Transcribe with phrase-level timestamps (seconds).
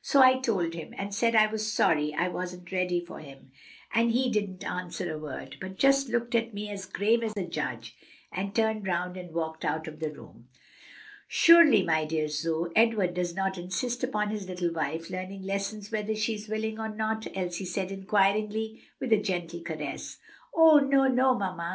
[0.00, 3.50] So I told him, and said I was sorry I wasn't ready for him,
[3.92, 7.42] and he didn't answer a word, but just looked at me as grave as a
[7.46, 7.94] judge,
[8.32, 10.48] and turned round and walked out of the room."
[11.28, 16.14] "Surely, my dear Zoe, Edward does not insist upon his little wife learning lessons whether
[16.14, 20.16] she is willing or not?" Elsie said inquiringly, and with a gentle caress.
[20.54, 21.72] "Oh, no, no, mamma!